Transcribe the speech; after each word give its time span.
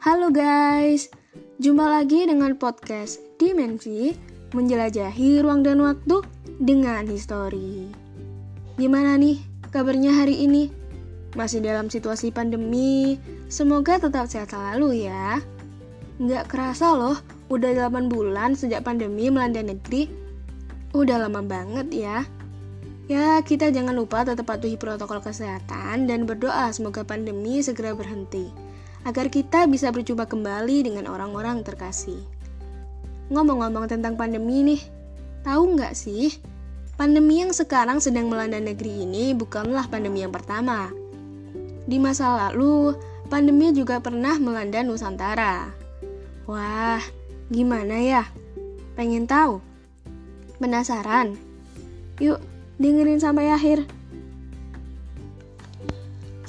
Halo 0.00 0.32
guys, 0.32 1.12
jumpa 1.60 1.84
lagi 1.84 2.24
dengan 2.24 2.56
podcast 2.56 3.20
Dimensi 3.36 4.16
Menjelajahi 4.56 5.44
Ruang 5.44 5.60
dan 5.60 5.76
Waktu 5.84 6.24
dengan 6.56 7.04
Histori. 7.04 7.84
Gimana 8.80 9.20
nih 9.20 9.44
kabarnya 9.68 10.24
hari 10.24 10.48
ini? 10.48 10.72
Masih 11.36 11.60
dalam 11.60 11.92
situasi 11.92 12.32
pandemi, 12.32 13.20
semoga 13.52 14.00
tetap 14.00 14.24
sehat 14.24 14.56
selalu 14.56 15.04
ya. 15.04 15.36
Nggak 16.16 16.48
kerasa 16.48 16.96
loh, 16.96 17.20
udah 17.52 17.92
8 17.92 18.08
bulan 18.08 18.56
sejak 18.56 18.80
pandemi 18.88 19.28
melanda 19.28 19.60
negeri. 19.60 20.08
Udah 20.96 21.28
lama 21.28 21.44
banget 21.44 21.92
ya. 21.92 22.24
Ya, 23.04 23.36
kita 23.44 23.68
jangan 23.68 24.00
lupa 24.00 24.24
tetap 24.24 24.48
patuhi 24.48 24.80
protokol 24.80 25.20
kesehatan 25.20 26.08
dan 26.08 26.24
berdoa 26.24 26.72
semoga 26.72 27.04
pandemi 27.04 27.60
segera 27.60 27.92
berhenti 27.92 28.69
agar 29.04 29.32
kita 29.32 29.64
bisa 29.70 29.88
berjumpa 29.88 30.28
kembali 30.28 30.84
dengan 30.84 31.08
orang-orang 31.08 31.64
terkasih. 31.64 32.20
Ngomong-ngomong 33.30 33.86
tentang 33.86 34.18
pandemi 34.18 34.66
nih, 34.66 34.82
tahu 35.46 35.78
nggak 35.78 35.94
sih? 35.94 36.34
Pandemi 37.00 37.40
yang 37.40 37.54
sekarang 37.54 37.96
sedang 38.02 38.28
melanda 38.28 38.60
negeri 38.60 39.08
ini 39.08 39.32
bukanlah 39.32 39.88
pandemi 39.88 40.20
yang 40.20 40.34
pertama. 40.34 40.92
Di 41.88 41.96
masa 41.96 42.36
lalu, 42.36 42.92
pandemi 43.32 43.72
juga 43.72 44.04
pernah 44.04 44.36
melanda 44.36 44.84
Nusantara. 44.84 45.72
Wah, 46.44 47.00
gimana 47.48 47.96
ya? 48.02 48.28
Pengen 48.98 49.24
tahu? 49.24 49.64
Penasaran? 50.60 51.40
Yuk, 52.20 52.36
dengerin 52.76 53.22
sampai 53.22 53.48
akhir. 53.48 53.88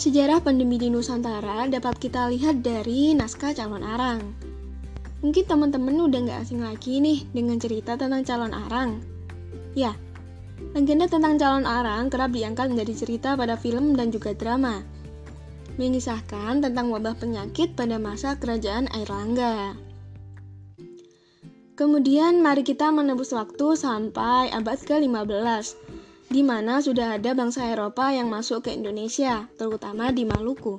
Sejarah 0.00 0.40
pandemi 0.40 0.80
di 0.80 0.88
Nusantara 0.88 1.68
dapat 1.68 2.00
kita 2.00 2.32
lihat 2.32 2.64
dari 2.64 3.12
naskah 3.12 3.52
calon 3.52 3.84
arang. 3.84 4.32
Mungkin 5.20 5.44
teman-teman 5.44 5.92
udah 6.08 6.24
nggak 6.24 6.40
asing 6.40 6.64
lagi 6.64 7.04
nih 7.04 7.28
dengan 7.36 7.60
cerita 7.60 8.00
tentang 8.00 8.24
calon 8.24 8.56
arang. 8.56 8.96
Ya, 9.76 9.92
legenda 10.72 11.04
tentang 11.04 11.36
calon 11.36 11.68
arang 11.68 12.08
kerap 12.08 12.32
diangkat 12.32 12.72
menjadi 12.72 12.94
cerita 12.96 13.36
pada 13.36 13.60
film 13.60 13.92
dan 13.92 14.08
juga 14.08 14.32
drama. 14.32 14.80
Mengisahkan 15.76 16.64
tentang 16.64 16.88
wabah 16.88 17.20
penyakit 17.20 17.76
pada 17.76 18.00
masa 18.00 18.40
kerajaan 18.40 18.88
Airlangga. 18.96 19.76
Kemudian 21.76 22.40
mari 22.40 22.64
kita 22.64 22.88
menebus 22.88 23.36
waktu 23.36 23.76
sampai 23.76 24.48
abad 24.48 24.80
ke-15 24.80 25.89
di 26.30 26.46
mana 26.46 26.78
sudah 26.78 27.18
ada 27.18 27.34
bangsa 27.34 27.66
Eropa 27.66 28.14
yang 28.14 28.30
masuk 28.30 28.70
ke 28.70 28.70
Indonesia, 28.70 29.50
terutama 29.58 30.14
di 30.14 30.22
Maluku. 30.22 30.78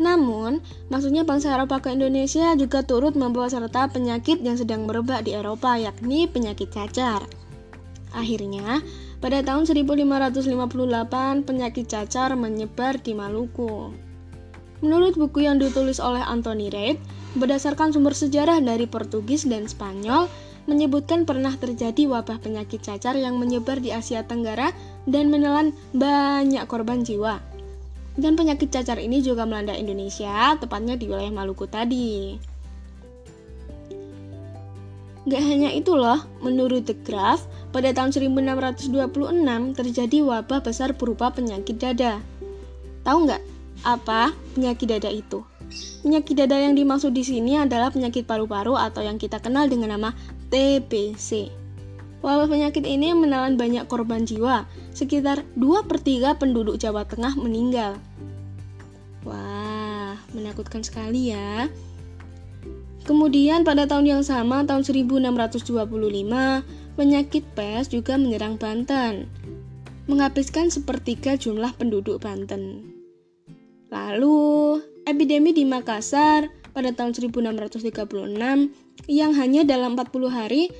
Namun, 0.00 0.64
maksudnya 0.88 1.20
bangsa 1.24 1.52
Eropa 1.52 1.84
ke 1.84 1.92
Indonesia 1.92 2.56
juga 2.56 2.80
turut 2.80 3.12
membawa 3.12 3.48
serta 3.52 3.92
penyakit 3.92 4.40
yang 4.40 4.56
sedang 4.56 4.88
merebak 4.88 5.28
di 5.28 5.36
Eropa, 5.36 5.76
yakni 5.76 6.24
penyakit 6.24 6.72
cacar. 6.72 7.28
Akhirnya, 8.16 8.80
pada 9.20 9.44
tahun 9.44 9.68
1558, 9.68 11.44
penyakit 11.44 11.84
cacar 11.92 12.32
menyebar 12.32 12.96
di 12.96 13.12
Maluku. 13.12 13.92
Menurut 14.80 15.16
buku 15.16 15.44
yang 15.44 15.60
ditulis 15.60 16.00
oleh 16.00 16.24
Anthony 16.24 16.72
Reid, 16.72 16.96
berdasarkan 17.36 17.92
sumber 17.92 18.16
sejarah 18.16 18.64
dari 18.64 18.88
Portugis 18.88 19.44
dan 19.44 19.68
Spanyol, 19.68 20.28
menyebutkan 20.66 21.24
pernah 21.24 21.54
terjadi 21.54 22.06
wabah 22.10 22.42
penyakit 22.42 22.82
cacar 22.82 23.14
yang 23.14 23.38
menyebar 23.38 23.78
di 23.78 23.94
Asia 23.94 24.26
Tenggara 24.26 24.74
dan 25.06 25.30
menelan 25.30 25.74
banyak 25.94 26.62
korban 26.66 27.06
jiwa. 27.06 27.38
Dan 28.16 28.34
penyakit 28.34 28.72
cacar 28.72 28.98
ini 28.98 29.20
juga 29.20 29.44
melanda 29.44 29.76
Indonesia, 29.76 30.56
tepatnya 30.58 30.96
di 30.96 31.06
wilayah 31.06 31.32
Maluku 31.32 31.68
tadi. 31.68 32.36
Gak 35.26 35.42
hanya 35.42 35.74
itu 35.74 35.92
loh, 35.98 36.22
menurut 36.38 36.86
The 36.86 36.94
Graph, 37.02 37.50
pada 37.74 37.90
tahun 37.90 38.14
1626 38.14 38.94
terjadi 39.74 40.18
wabah 40.22 40.62
besar 40.62 40.94
berupa 40.94 41.34
penyakit 41.34 41.76
dada. 41.76 42.22
Tahu 43.02 43.18
nggak 43.26 43.42
apa 43.84 44.32
penyakit 44.54 44.86
dada 44.86 45.10
itu? 45.10 45.42
Penyakit 46.06 46.38
dada 46.38 46.56
yang 46.62 46.78
dimaksud 46.78 47.10
di 47.10 47.26
sini 47.26 47.58
adalah 47.58 47.90
penyakit 47.90 48.22
paru-paru 48.22 48.78
atau 48.78 49.02
yang 49.02 49.18
kita 49.18 49.42
kenal 49.42 49.66
dengan 49.66 49.98
nama 49.98 50.14
TBC. 50.50 51.50
Wabah 52.24 52.50
penyakit 52.50 52.82
ini 52.82 53.14
menelan 53.14 53.54
banyak 53.54 53.86
korban 53.86 54.26
jiwa, 54.26 54.66
sekitar 54.90 55.46
2 55.54 55.86
per 55.86 56.02
3 56.02 56.34
penduduk 56.40 56.80
Jawa 56.80 57.06
Tengah 57.06 57.38
meninggal. 57.38 58.00
Wah, 59.22 60.18
menakutkan 60.34 60.82
sekali 60.82 61.30
ya. 61.30 61.70
Kemudian 63.06 63.62
pada 63.62 63.86
tahun 63.86 64.18
yang 64.18 64.22
sama, 64.26 64.66
tahun 64.66 64.82
1625, 64.82 66.66
penyakit 66.98 67.46
pes 67.54 67.86
juga 67.86 68.18
menyerang 68.18 68.58
Banten, 68.58 69.30
menghabiskan 70.10 70.74
sepertiga 70.74 71.38
jumlah 71.38 71.70
penduduk 71.78 72.18
Banten. 72.18 72.82
Lalu, 73.94 74.82
epidemi 75.06 75.54
di 75.54 75.62
Makassar 75.62 76.50
pada 76.74 76.90
tahun 76.90 77.14
1636 77.14 78.74
yang 79.04 79.36
hanya 79.36 79.68
dalam 79.68 79.92
40 79.94 80.32
hari 80.32 80.72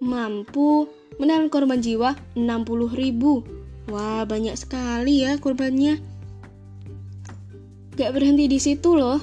mampu 0.00 0.88
menelan 1.20 1.52
korban 1.52 1.84
jiwa 1.84 2.16
60 2.32 2.96
ribu. 2.96 3.44
Wah, 3.92 4.24
banyak 4.24 4.56
sekali 4.56 5.24
ya 5.28 5.36
korbannya. 5.36 6.00
Gak 7.96 8.12
berhenti 8.16 8.48
di 8.48 8.58
situ 8.60 8.96
loh. 8.96 9.20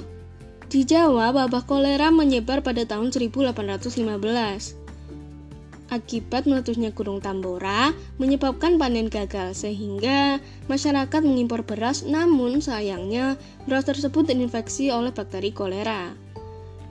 Di 0.66 0.82
Jawa, 0.82 1.30
wabah 1.30 1.62
kolera 1.62 2.10
menyebar 2.10 2.62
pada 2.62 2.82
tahun 2.82 3.14
1815 3.14 4.86
akibat 5.90 6.50
meletusnya 6.50 6.90
Gunung 6.90 7.22
Tambora 7.22 7.94
menyebabkan 8.18 8.78
panen 8.78 9.06
gagal 9.06 9.54
sehingga 9.54 10.42
masyarakat 10.66 11.22
mengimpor 11.22 11.62
beras 11.62 12.02
namun 12.02 12.58
sayangnya 12.58 13.38
beras 13.70 13.86
tersebut 13.86 14.26
terinfeksi 14.26 14.90
oleh 14.90 15.14
bakteri 15.14 15.54
kolera. 15.54 16.14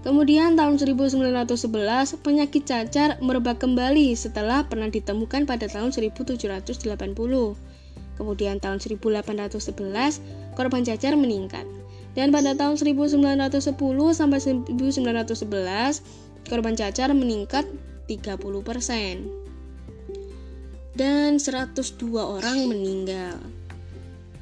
Kemudian 0.06 0.54
tahun 0.54 0.78
1911 0.78 2.22
penyakit 2.22 2.62
cacar 2.62 3.18
merebak 3.26 3.58
kembali 3.58 4.14
setelah 4.14 4.62
pernah 4.70 4.86
ditemukan 4.86 5.50
pada 5.50 5.66
tahun 5.66 5.90
1780. 5.90 6.86
Kemudian 8.14 8.62
tahun 8.62 8.78
1811 8.78 10.22
korban 10.54 10.86
cacar 10.86 11.18
meningkat. 11.18 11.66
Dan 12.14 12.30
pada 12.30 12.54
tahun 12.54 12.78
1910 12.78 13.74
sampai 14.14 14.40
1911 14.46 16.06
korban 16.54 16.78
cacar 16.78 17.10
meningkat 17.18 17.66
30%. 18.06 19.26
Dan 20.94 21.42
102 21.42 22.14
orang 22.22 22.58
meninggal. 22.70 23.42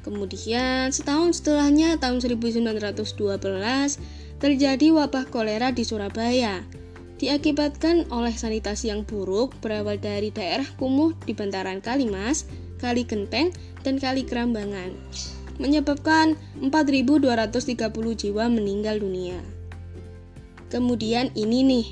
Kemudian 0.04 0.92
setahun 0.92 1.40
setelahnya 1.40 1.96
tahun 1.96 2.20
1912 2.20 3.08
terjadi 4.36 4.86
wabah 4.92 5.24
kolera 5.32 5.72
di 5.72 5.80
Surabaya. 5.80 6.60
Diakibatkan 7.16 8.12
oleh 8.12 8.36
sanitasi 8.36 8.92
yang 8.92 9.08
buruk 9.08 9.56
berawal 9.64 9.96
dari 9.96 10.28
daerah 10.28 10.68
kumuh 10.76 11.16
di 11.24 11.32
bantaran 11.32 11.80
Kalimas, 11.80 12.44
Kali 12.76 13.08
Genteng, 13.08 13.48
dan 13.80 13.96
Kali 13.96 14.28
Kerambangan, 14.28 14.92
menyebabkan 15.56 16.36
4.230 16.60 17.88
jiwa 18.20 18.44
meninggal 18.52 19.00
dunia. 19.00 19.40
Kemudian 20.68 21.32
ini 21.32 21.64
nih 21.64 21.86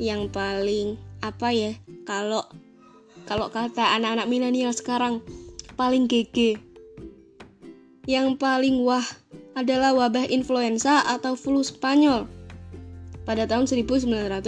yang 0.00 0.32
paling 0.32 0.96
apa 1.20 1.52
ya 1.52 1.76
kalau 2.08 2.48
kalau 3.28 3.52
kata 3.52 3.92
anak-anak 3.98 4.26
milenial 4.26 4.72
sekarang 4.72 5.20
paling 5.76 6.08
GG 6.08 6.71
yang 8.08 8.34
paling 8.34 8.82
wah 8.82 9.06
adalah 9.54 9.94
wabah 9.94 10.26
influenza 10.26 11.06
atau 11.06 11.38
flu 11.38 11.62
Spanyol 11.62 12.26
pada 13.22 13.46
tahun 13.46 13.70
1918 13.70 14.42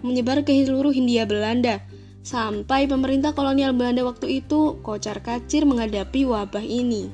menyebar 0.00 0.40
ke 0.46 0.56
seluruh 0.64 0.94
Hindia 0.94 1.28
Belanda 1.28 1.84
sampai 2.24 2.88
pemerintah 2.88 3.36
kolonial 3.36 3.76
Belanda 3.76 4.04
waktu 4.08 4.40
itu 4.40 4.80
kocar 4.80 5.20
kacir 5.20 5.68
menghadapi 5.68 6.24
wabah 6.24 6.64
ini. 6.64 7.12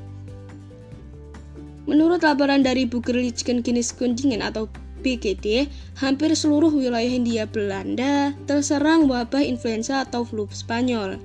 Menurut 1.85 2.25
laporan 2.25 2.65
dari 2.65 2.89
Bukerlichen 2.89 3.61
Kineskundingen 3.61 4.41
atau 4.41 4.73
BGD, 5.05 5.69
hampir 6.01 6.33
seluruh 6.33 6.73
wilayah 6.73 7.13
Hindia 7.13 7.45
Belanda 7.45 8.33
terserang 8.49 9.05
wabah 9.05 9.45
influenza 9.45 10.01
atau 10.01 10.25
flu 10.25 10.49
Spanyol. 10.49 11.21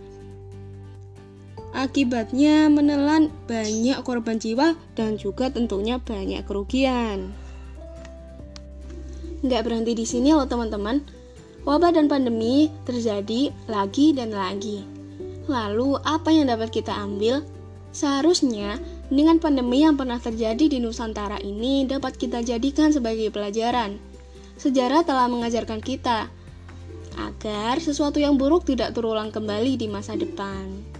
Akibatnya 1.70 2.66
menelan 2.66 3.30
banyak 3.46 4.02
korban 4.02 4.42
jiwa 4.42 4.74
dan 4.98 5.22
juga 5.22 5.54
tentunya 5.54 6.02
banyak 6.02 6.42
kerugian. 6.50 7.30
Nggak 9.46 9.62
berhenti 9.70 9.94
di 9.94 10.06
sini 10.06 10.34
loh 10.34 10.50
teman-teman. 10.50 11.06
Wabah 11.64 11.94
dan 11.94 12.10
pandemi 12.10 12.74
terjadi 12.90 13.54
lagi 13.70 14.18
dan 14.18 14.34
lagi. 14.34 14.82
Lalu 15.46 16.02
apa 16.02 16.34
yang 16.34 16.50
dapat 16.50 16.74
kita 16.74 16.90
ambil? 16.92 17.46
Seharusnya 17.94 18.82
dengan 19.10 19.38
pandemi 19.42 19.82
yang 19.82 19.98
pernah 19.98 20.18
terjadi 20.18 20.70
di 20.70 20.78
Nusantara 20.82 21.42
ini 21.42 21.86
dapat 21.86 22.18
kita 22.18 22.42
jadikan 22.46 22.94
sebagai 22.94 23.30
pelajaran. 23.34 23.98
Sejarah 24.58 25.06
telah 25.06 25.30
mengajarkan 25.30 25.82
kita 25.82 26.30
agar 27.18 27.76
sesuatu 27.82 28.22
yang 28.22 28.38
buruk 28.38 28.68
tidak 28.68 28.94
terulang 28.94 29.34
kembali 29.34 29.80
di 29.80 29.88
masa 29.90 30.14
depan. 30.14 30.99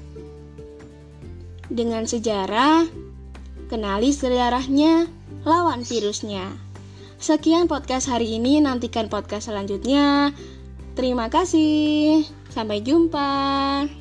Dengan 1.70 2.10
sejarah, 2.10 2.90
kenali 3.70 4.10
sejarahnya, 4.10 5.06
lawan 5.46 5.86
virusnya. 5.86 6.50
Sekian 7.22 7.70
podcast 7.70 8.10
hari 8.10 8.42
ini, 8.42 8.58
nantikan 8.58 9.06
podcast 9.06 9.54
selanjutnya. 9.54 10.34
Terima 10.98 11.30
kasih, 11.30 12.26
sampai 12.50 12.82
jumpa. 12.82 13.99